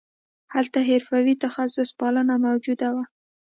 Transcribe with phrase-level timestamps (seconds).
[0.53, 3.03] هلته حرفوي تخصص پالنه موجود وو